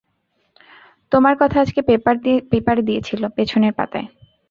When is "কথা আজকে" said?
1.39-1.81